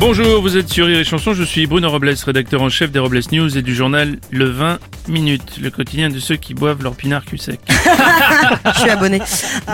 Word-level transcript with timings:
Bonjour, 0.00 0.40
vous 0.40 0.56
êtes 0.56 0.68
sur 0.68 0.86
Rire 0.86 1.00
et 1.00 1.04
Chanson, 1.04 1.34
je 1.34 1.42
suis 1.42 1.66
Bruno 1.66 1.90
Robles, 1.90 2.14
rédacteur 2.24 2.62
en 2.62 2.68
chef 2.68 2.92
des 2.92 3.00
Robles 3.00 3.20
News 3.32 3.58
et 3.58 3.62
du 3.62 3.74
journal 3.74 4.18
Le 4.30 4.44
20 4.44 4.78
minutes, 5.08 5.58
le 5.60 5.70
quotidien 5.70 6.08
de 6.08 6.20
ceux 6.20 6.36
qui 6.36 6.54
boivent 6.54 6.84
leur 6.84 6.94
pinard 6.94 7.24
cul 7.24 7.36
sec. 7.36 7.58
Je 8.74 8.80
suis 8.80 8.90
abonné. 8.90 9.20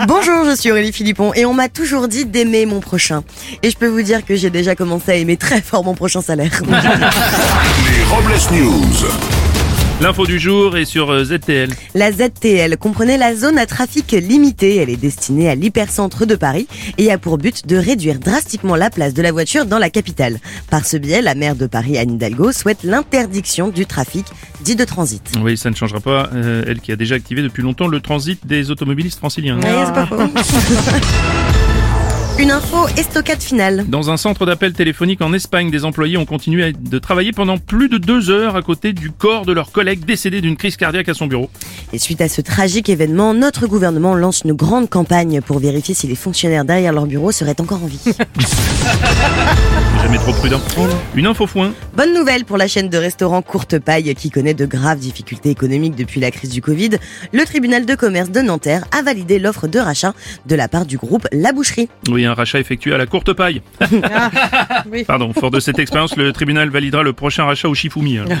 Bonjour, 0.07 0.45
je 0.45 0.55
suis 0.55 0.71
Aurélie 0.71 0.91
Philippon 0.91 1.31
et 1.35 1.45
on 1.45 1.53
m'a 1.53 1.69
toujours 1.69 2.07
dit 2.07 2.25
d'aimer 2.25 2.65
mon 2.65 2.79
prochain. 2.79 3.23
Et 3.61 3.69
je 3.69 3.77
peux 3.77 3.87
vous 3.87 4.01
dire 4.01 4.25
que 4.25 4.35
j'ai 4.35 4.49
déjà 4.49 4.73
commencé 4.73 5.11
à 5.11 5.15
aimer 5.15 5.37
très 5.37 5.61
fort 5.61 5.83
mon 5.83 5.93
prochain 5.93 6.21
salaire. 6.21 6.59
Les 6.69 8.03
Robles 8.05 8.33
News. 8.51 9.34
L'info 10.05 10.27
du 10.27 10.37
jour 10.37 10.77
est 10.77 10.85
sur 10.85 11.09
euh, 11.09 11.23
ZTL. 11.23 11.71
La 11.95 12.11
ZTL 12.11 12.77
comprenait 12.77 13.17
la 13.17 13.35
zone 13.35 13.57
à 13.57 13.65
trafic 13.65 14.11
limité. 14.11 14.75
Elle 14.75 14.91
est 14.91 14.97
destinée 14.97 15.49
à 15.49 15.55
l'hypercentre 15.55 16.27
de 16.27 16.35
Paris 16.35 16.67
et 16.99 17.11
a 17.11 17.17
pour 17.17 17.39
but 17.39 17.65
de 17.65 17.75
réduire 17.75 18.19
drastiquement 18.19 18.75
la 18.75 18.91
place 18.91 19.15
de 19.15 19.23
la 19.23 19.31
voiture 19.31 19.65
dans 19.65 19.79
la 19.79 19.89
capitale. 19.89 20.37
Par 20.69 20.85
ce 20.85 20.97
biais, 20.97 21.23
la 21.23 21.33
maire 21.33 21.55
de 21.55 21.65
Paris, 21.65 21.97
Anne 21.97 22.11
Hidalgo, 22.11 22.51
souhaite 22.51 22.83
l'interdiction 22.83 23.69
du 23.69 23.87
trafic 23.87 24.27
dit 24.61 24.75
de 24.75 24.85
transit. 24.85 25.23
Oui, 25.41 25.57
ça 25.57 25.71
ne 25.71 25.75
changera 25.75 26.01
pas, 26.01 26.29
euh, 26.35 26.65
elle 26.67 26.81
qui 26.81 26.91
a 26.91 26.95
déjà 26.95 27.15
activé 27.15 27.41
depuis 27.41 27.63
longtemps 27.63 27.87
le 27.87 27.99
transit 27.99 28.45
des 28.45 28.69
automobilistes 28.69 29.17
franciliens. 29.17 29.59
Ouais, 29.59 29.85
c'est 29.87 29.91
pas 29.91 30.05
faux. 30.05 30.17
Une 32.37 32.51
info 32.51 32.89
estocade 32.97 33.41
finale. 33.41 33.85
Dans 33.87 34.09
un 34.09 34.17
centre 34.17 34.45
d'appel 34.45 34.73
téléphonique 34.73 35.21
en 35.21 35.31
Espagne, 35.31 35.71
des 35.71 35.85
employés 35.85 36.17
ont 36.17 36.25
continué 36.25 36.73
de 36.73 36.99
travailler 36.99 37.31
pendant 37.31 37.57
plus 37.57 37.87
de 37.87 37.97
deux 37.97 38.29
heures 38.29 38.57
à 38.57 38.61
côté 38.61 38.91
du 38.91 39.09
corps 39.09 39.45
de 39.45 39.53
leur 39.53 39.71
collègue 39.71 40.03
décédé 40.03 40.41
d'une 40.41 40.57
crise 40.57 40.75
cardiaque 40.75 41.07
à 41.07 41.13
son 41.13 41.27
bureau. 41.27 41.49
Et 41.93 41.97
suite 41.97 42.19
à 42.19 42.27
ce 42.27 42.41
tragique 42.41 42.89
événement, 42.89 43.33
notre 43.33 43.67
gouvernement 43.67 44.15
lance 44.15 44.41
une 44.43 44.51
grande 44.51 44.89
campagne 44.89 45.39
pour 45.39 45.59
vérifier 45.59 45.95
si 45.95 46.07
les 46.07 46.15
fonctionnaires 46.15 46.65
derrière 46.65 46.91
leur 46.91 47.05
bureau 47.05 47.31
seraient 47.31 47.59
encore 47.61 47.81
en 47.81 47.87
vie. 47.87 48.01
Jamais 50.03 50.17
trop 50.17 50.33
prudent. 50.33 50.59
Une 51.15 51.25
info 51.27 51.47
foin. 51.47 51.73
Bonne 51.95 52.13
nouvelle 52.13 52.43
pour 52.43 52.57
la 52.57 52.67
chaîne 52.67 52.89
de 52.89 52.97
restaurants 52.97 53.41
Courte 53.41 53.79
Paille 53.79 54.13
qui 54.13 54.29
connaît 54.29 54.53
de 54.53 54.65
graves 54.65 54.99
difficultés 54.99 55.49
économiques 55.49 55.95
depuis 55.95 56.19
la 56.19 56.31
crise 56.31 56.49
du 56.49 56.61
Covid. 56.61 56.91
Le 57.31 57.43
tribunal 57.45 57.85
de 57.85 57.95
commerce 57.95 58.29
de 58.29 58.41
Nanterre 58.41 58.83
a 58.91 59.01
validé 59.01 59.39
l'offre 59.39 59.67
de 59.67 59.79
rachat 59.79 60.13
de 60.45 60.55
la 60.55 60.67
part 60.67 60.85
du 60.85 60.97
groupe 60.97 61.27
La 61.31 61.53
Boucherie. 61.53 61.89
Oui, 62.09 62.24
un 62.25 62.33
rachat 62.33 62.59
effectué 62.59 62.93
à 62.93 62.97
la 62.97 63.05
courte 63.05 63.33
paille. 63.33 63.61
Pardon, 65.07 65.33
fort 65.33 65.51
de 65.51 65.59
cette 65.59 65.79
expérience, 65.79 66.15
le 66.15 66.31
tribunal 66.33 66.69
validera 66.69 67.03
le 67.03 67.13
prochain 67.13 67.45
rachat 67.45 67.69
au 67.69 67.73
Shifumi. 67.73 68.17
hein. 68.19 68.25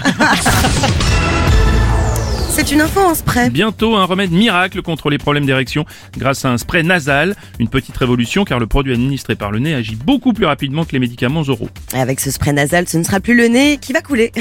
C'est 2.49 2.71
une 2.71 2.79
info 2.79 3.01
en 3.01 3.13
spray. 3.13 3.49
Bientôt 3.49 3.97
un 3.97 4.05
remède 4.05 4.31
miracle 4.31 4.81
contre 4.81 5.09
les 5.09 5.17
problèmes 5.17 5.45
d'érection 5.45 5.85
grâce 6.17 6.45
à 6.45 6.51
un 6.51 6.57
spray 6.57 6.83
nasal. 6.83 7.35
Une 7.59 7.67
petite 7.67 7.97
révolution 7.97 8.45
car 8.45 8.59
le 8.59 8.65
produit 8.65 8.93
administré 8.93 9.35
par 9.35 9.51
le 9.51 9.59
nez 9.59 9.73
agit 9.73 9.97
beaucoup 9.97 10.31
plus 10.31 10.45
rapidement 10.45 10.85
que 10.85 10.93
les 10.93 10.99
médicaments 10.99 11.43
oraux. 11.49 11.67
Avec 11.93 12.21
ce 12.21 12.31
spray 12.31 12.53
nasal, 12.53 12.87
ce 12.87 12.97
ne 12.97 13.03
sera 13.03 13.19
plus 13.19 13.35
le 13.35 13.47
nez 13.49 13.77
qui 13.81 13.91
va 13.91 13.99
couler. 14.01 14.31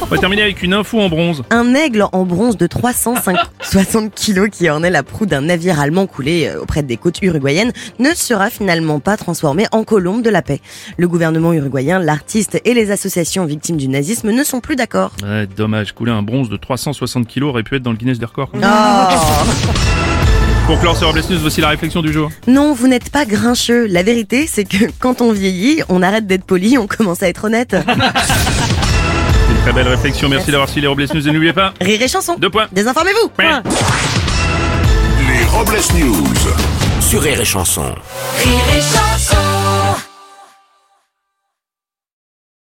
On 0.00 0.06
va 0.06 0.18
terminer 0.18 0.42
avec 0.42 0.62
une 0.62 0.72
info 0.72 1.00
en 1.00 1.08
bronze. 1.08 1.42
Un 1.50 1.74
aigle 1.74 2.06
en 2.12 2.24
bronze 2.24 2.56
de 2.56 2.66
360 2.66 4.14
kilos 4.14 4.48
qui 4.50 4.70
en 4.70 4.82
est 4.82 4.90
la 4.90 5.02
proue 5.02 5.26
d'un 5.26 5.42
navire 5.42 5.80
allemand 5.80 6.06
coulé 6.06 6.46
euh, 6.46 6.62
auprès 6.62 6.82
des 6.82 6.96
côtes 6.96 7.20
uruguayennes 7.20 7.72
ne 7.98 8.10
sera 8.14 8.48
finalement 8.50 9.00
pas 9.00 9.16
transformé 9.16 9.66
en 9.72 9.84
colombe 9.84 10.22
de 10.22 10.30
la 10.30 10.42
paix. 10.42 10.60
Le 10.96 11.08
gouvernement 11.08 11.52
uruguayen, 11.52 11.98
l'artiste 11.98 12.60
et 12.64 12.74
les 12.74 12.90
associations 12.90 13.44
victimes 13.44 13.76
du 13.76 13.88
nazisme 13.88 14.30
ne 14.30 14.44
sont 14.44 14.60
plus 14.60 14.76
d'accord. 14.76 15.12
Ouais, 15.22 15.46
dommage, 15.46 15.92
couler 15.92 16.12
un 16.12 16.22
bronze 16.22 16.48
de 16.48 16.56
360 16.56 17.26
kilos 17.26 17.50
aurait 17.50 17.62
pu 17.62 17.76
être 17.76 17.82
dans 17.82 17.92
le 17.92 17.98
Guinness 17.98 18.18
des 18.18 18.26
records. 18.26 18.50
Pour 20.68 20.78
clore 20.80 20.98
News, 21.00 21.38
voici 21.40 21.62
la 21.62 21.68
réflexion 21.68 22.02
du 22.02 22.12
jour. 22.12 22.30
Non, 22.46 22.74
vous 22.74 22.88
n'êtes 22.88 23.08
pas 23.08 23.24
grincheux. 23.24 23.86
La 23.86 24.02
vérité, 24.02 24.46
c'est 24.46 24.64
que 24.64 24.90
quand 24.98 25.22
on 25.22 25.32
vieillit, 25.32 25.80
on 25.88 26.02
arrête 26.02 26.26
d'être 26.26 26.44
poli, 26.44 26.76
on 26.76 26.86
commence 26.86 27.22
à 27.22 27.28
être 27.28 27.44
honnête. 27.44 27.74
Très 29.68 29.74
belle 29.74 29.88
réflexion, 29.88 30.30
merci 30.30 30.50
d'avoir 30.50 30.66
suivi 30.66 30.80
les 30.80 30.86
Robles 30.86 31.04
News 31.12 31.28
et 31.28 31.30
n'oubliez 31.30 31.52
pas, 31.52 31.74
Rire 31.78 32.00
et 32.00 32.08
chanson. 32.08 32.36
deux 32.38 32.48
points. 32.48 32.68
Désinformez-vous. 32.72 33.30
Les 35.28 35.44
Robles 35.44 35.76
News. 35.94 36.24
Sur 37.02 37.20
Rire 37.20 37.38
et 37.38 37.44
Chanson. 37.44 37.82
Rire 38.42 38.64
et 38.74 38.80
chanson 38.80 39.47